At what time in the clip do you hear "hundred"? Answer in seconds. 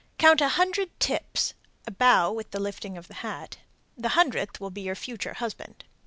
0.49-0.99